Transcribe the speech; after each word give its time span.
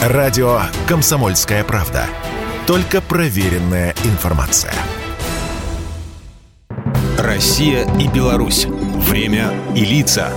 Радио 0.00 0.62
«Комсомольская 0.88 1.62
правда». 1.62 2.06
Только 2.66 3.02
проверенная 3.02 3.94
информация. 4.04 4.72
Россия 7.18 7.86
и 7.98 8.08
Беларусь. 8.08 8.64
Время 8.64 9.52
и 9.76 9.84
лица. 9.84 10.32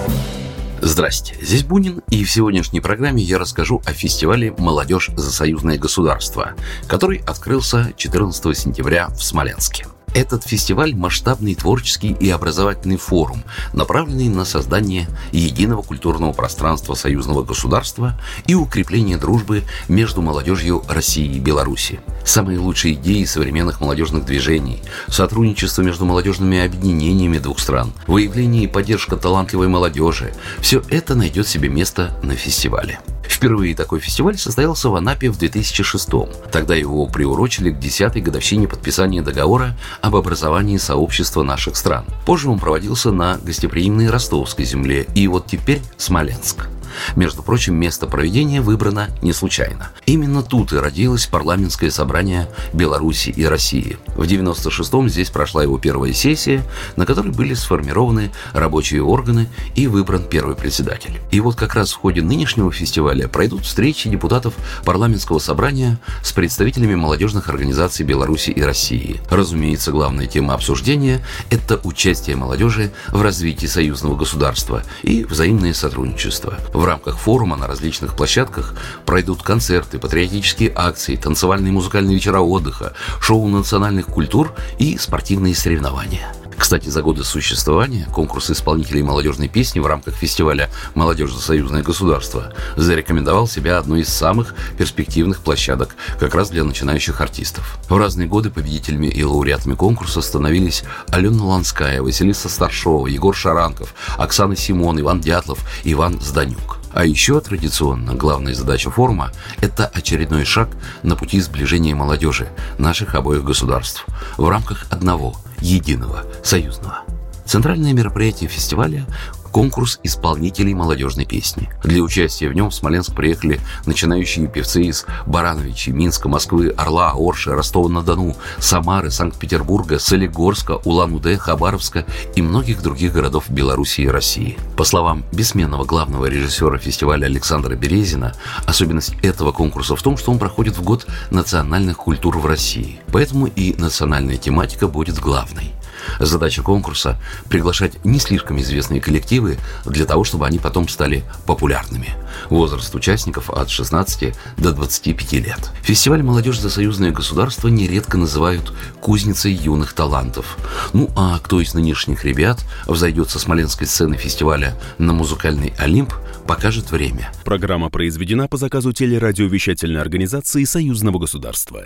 Здрасте, 0.81 1.37
здесь 1.41 1.63
Бунин, 1.63 2.01
и 2.09 2.25
в 2.25 2.29
сегодняшней 2.29 2.81
программе 2.81 3.23
я 3.23 3.39
расскажу 3.39 3.81
о 3.85 3.93
фестивале 3.93 4.53
«Молодежь 4.57 5.11
за 5.15 5.31
союзное 5.31 5.77
государство», 5.77 6.55
который 6.89 7.21
открылся 7.25 7.93
14 7.95 8.57
сентября 8.57 9.07
в 9.07 9.23
Смоленске. 9.23 9.85
Этот 10.13 10.43
фестиваль– 10.43 10.93
масштабный 10.95 11.55
творческий 11.55 12.15
и 12.19 12.29
образовательный 12.29 12.97
форум, 12.97 13.43
направленный 13.73 14.29
на 14.29 14.45
создание 14.45 15.07
единого 15.31 15.81
культурного 15.81 16.33
пространства 16.33 16.93
союзного 16.93 17.43
государства 17.43 18.19
и 18.45 18.53
укрепление 18.53 19.17
дружбы 19.17 19.63
между 19.87 20.21
молодежью 20.21 20.83
России 20.87 21.35
и 21.35 21.39
Беларуси. 21.39 21.99
Самые 22.23 22.59
лучшие 22.59 22.93
идеи 22.93 23.23
современных 23.25 23.81
молодежных 23.81 24.25
движений, 24.25 24.83
сотрудничество 25.07 25.81
между 25.81 26.05
молодежными 26.05 26.63
объединениями 26.63 27.39
двух 27.39 27.59
стран, 27.59 27.91
выявление 28.05 28.65
и 28.65 28.67
поддержка 28.67 29.17
талантливой 29.17 29.67
молодежи– 29.67 30.33
все 30.59 30.83
это 30.89 31.15
найдет 31.15 31.47
себе 31.47 31.69
место 31.69 32.11
на 32.21 32.35
фестивале. 32.35 32.99
Впервые 33.43 33.75
такой 33.75 33.99
фестиваль 33.99 34.37
состоялся 34.37 34.87
в 34.87 34.95
Анапе 34.95 35.29
в 35.29 35.37
2006 35.37 36.09
-м. 36.09 36.49
Тогда 36.49 36.75
его 36.75 37.05
приурочили 37.07 37.71
к 37.71 37.77
10-й 37.77 38.21
годовщине 38.21 38.69
подписания 38.69 39.21
договора 39.21 39.77
об 39.99 40.15
образовании 40.15 40.77
сообщества 40.77 41.43
наших 41.43 41.75
стран. 41.75 42.05
Позже 42.25 42.49
он 42.49 42.57
проводился 42.57 43.11
на 43.11 43.37
гостеприимной 43.43 44.09
ростовской 44.09 44.63
земле, 44.63 45.07
и 45.13 45.27
вот 45.27 45.45
теперь 45.45 45.81
Смоленск. 45.97 46.69
Между 47.15 47.43
прочим, 47.43 47.75
место 47.75 48.07
проведения 48.07 48.61
выбрано 48.61 49.09
не 49.21 49.33
случайно. 49.33 49.91
Именно 50.05 50.43
тут 50.43 50.73
и 50.73 50.77
родилось 50.77 51.25
парламентское 51.25 51.89
собрание 51.89 52.47
Беларуси 52.73 53.29
и 53.29 53.45
России. 53.45 53.97
В 54.15 54.23
96-м 54.23 55.09
здесь 55.09 55.29
прошла 55.29 55.63
его 55.63 55.77
первая 55.77 56.13
сессия, 56.13 56.63
на 56.95 57.05
которой 57.05 57.31
были 57.31 57.53
сформированы 57.53 58.31
рабочие 58.53 59.03
органы 59.03 59.47
и 59.75 59.87
выбран 59.87 60.23
первый 60.23 60.55
председатель. 60.55 61.19
И 61.31 61.39
вот 61.39 61.55
как 61.55 61.75
раз 61.75 61.91
в 61.91 61.97
ходе 61.97 62.21
нынешнего 62.21 62.71
фестиваля 62.71 63.27
пройдут 63.27 63.65
встречи 63.65 64.09
депутатов 64.09 64.53
парламентского 64.85 65.39
собрания 65.39 65.99
с 66.23 66.31
представителями 66.31 66.95
молодежных 66.95 67.49
организаций 67.49 68.05
Беларуси 68.05 68.51
и 68.51 68.61
России. 68.61 69.19
Разумеется, 69.29 69.91
главная 69.91 70.27
тема 70.27 70.53
обсуждения– 70.53 71.25
это 71.49 71.79
участие 71.83 72.35
молодежи 72.35 72.91
в 73.09 73.21
развитии 73.21 73.65
союзного 73.65 74.15
государства 74.15 74.83
и 75.01 75.23
взаимное 75.23 75.73
сотрудничество. 75.73 76.57
В 76.73 76.82
в 76.83 76.85
рамках 76.85 77.17
форума 77.17 77.55
на 77.55 77.65
различных 77.65 78.13
площадках 78.13 78.75
пройдут 79.05 79.41
концерты, 79.41 79.99
патриотические 79.99 80.69
акции, 80.75 81.15
танцевальные 81.15 81.69
и 81.69 81.73
музыкальные 81.73 82.15
вечера 82.15 82.41
отдыха, 82.41 82.91
шоу 83.21 83.47
национальных 83.47 84.07
культур 84.07 84.53
и 84.79 84.97
спортивные 84.97 85.55
соревнования. 85.55 86.27
Кстати, 86.57 86.89
за 86.89 87.01
годы 87.01 87.23
существования 87.23 88.07
конкурс 88.13 88.49
исполнителей 88.51 89.01
молодежной 89.01 89.47
песни 89.47 89.79
в 89.79 89.85
рамках 89.85 90.15
фестиваля 90.15 90.69
«Молодежь 90.95 91.33
за 91.33 91.41
союзное 91.41 91.83
государство» 91.83 92.53
зарекомендовал 92.75 93.47
себя 93.47 93.77
одной 93.77 94.01
из 94.01 94.09
самых 94.09 94.55
перспективных 94.77 95.39
площадок 95.41 95.95
как 96.19 96.35
раз 96.35 96.49
для 96.49 96.63
начинающих 96.63 97.21
артистов. 97.21 97.77
В 97.89 97.97
разные 97.97 98.27
годы 98.27 98.49
победителями 98.49 99.07
и 99.07 99.23
лауреатами 99.23 99.75
конкурса 99.75 100.21
становились 100.21 100.83
Алена 101.09 101.43
Ланская, 101.43 102.01
Василиса 102.01 102.49
Старшова, 102.49 103.07
Егор 103.07 103.35
Шаранков, 103.35 103.93
Оксана 104.17 104.55
Симон, 104.55 104.99
Иван 104.99 105.21
Дятлов, 105.21 105.59
Иван 105.83 106.19
Зданюк. 106.21 106.79
А 106.93 107.05
еще 107.05 107.39
традиционно 107.41 108.13
главная 108.13 108.53
задача 108.53 108.91
форума– 108.91 109.31
это 109.61 109.87
очередной 109.87 110.45
шаг 110.45 110.69
на 111.01 111.15
пути 111.15 111.41
сближения 111.41 111.95
молодежи 111.95 112.47
наших 112.77 113.15
обоих 113.15 113.43
государств 113.43 114.05
в 114.37 114.47
рамках 114.47 114.85
одного, 114.91 115.35
единого, 115.63 116.25
союзного. 116.43 116.99
Центральное 117.45 117.93
мероприятие 117.93 118.49
фестиваля 118.49 119.05
конкурс 119.53 119.99
исполнителей 120.03 120.73
молодежной 120.73 121.25
песни. 121.25 121.69
Для 121.83 122.01
участия 122.01 122.49
в 122.49 122.53
нем 122.53 122.71
в 122.71 122.75
Смоленск 122.75 123.13
приехали 123.13 123.61
начинающие 123.85 124.47
певцы 124.47 124.81
из 124.81 125.05
Барановичи, 125.27 125.91
Минска, 125.91 126.27
Москвы, 126.27 126.69
Орла, 126.75 127.13
Орши, 127.15 127.51
Ростова-на-Дону, 127.51 128.35
Самары, 128.57 129.11
Санкт-Петербурга, 129.11 129.99
Солигорска, 129.99 130.81
Улан-Удэ, 130.83 131.37
Хабаровска 131.37 132.05
и 132.35 132.41
многих 132.41 132.81
других 132.81 133.13
городов 133.13 133.45
Беларуси 133.49 134.01
и 134.01 134.07
России. 134.07 134.57
По 134.75 134.83
словам 134.83 135.23
бессменного 135.31 135.85
главного 135.85 136.25
режиссера 136.25 136.79
фестиваля 136.79 137.27
Александра 137.27 137.75
Березина, 137.75 138.33
особенность 138.65 139.13
этого 139.21 139.51
конкурса 139.51 139.95
в 139.95 140.01
том, 140.01 140.17
что 140.17 140.31
он 140.31 140.39
проходит 140.39 140.77
в 140.77 140.83
год 140.83 141.05
национальных 141.29 141.97
культур 141.97 142.39
в 142.39 142.47
России. 142.47 142.99
Поэтому 143.11 143.45
и 143.45 143.75
национальная 143.79 144.37
тематика 144.37 144.87
будет 144.87 145.19
главной. 145.19 145.73
Задача 146.19 146.61
конкурса– 146.61 147.19
приглашать 147.49 148.03
не 148.05 148.19
слишком 148.19 148.59
известные 148.61 149.01
коллективы 149.01 149.57
для 149.85 150.05
того, 150.05 150.23
чтобы 150.23 150.47
они 150.47 150.59
потом 150.59 150.87
стали 150.87 151.23
популярными. 151.45 152.09
Возраст 152.49 152.93
участников 152.95 153.49
от 153.49 153.69
16 153.69 154.33
до 154.57 154.73
25 154.73 155.33
лет. 155.33 155.71
Фестиваль 155.83 156.23
«Молодежь 156.23 156.59
за 156.59 156.69
союзное 156.69 157.11
государство» 157.11 157.67
нередко 157.67 158.17
называют 158.17 158.73
«кузницей 159.01 159.53
юных 159.53 159.93
талантов». 159.93 160.57
Ну 160.93 161.09
а 161.15 161.39
кто 161.39 161.61
из 161.61 161.73
нынешних 161.73 162.25
ребят 162.25 162.63
взойдет 162.87 163.29
со 163.29 163.39
смоленской 163.39 163.87
сцены 163.87 164.17
фестиваля 164.17 164.75
на 164.97 165.13
музыкальный 165.13 165.73
Олимп, 165.77 166.13
покажет 166.47 166.91
время. 166.91 167.31
Программа 167.43 167.89
произведена 167.89 168.47
по 168.47 168.57
заказу 168.57 168.91
телерадиовещательной 168.93 170.01
организации 170.01 170.63
Союзного 170.63 171.19
государства. 171.19 171.85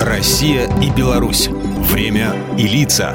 Россия 0.00 0.66
и 0.80 0.90
Беларусь. 0.90 1.48
Время 1.48 2.34
и 2.58 2.66
лица. 2.66 3.14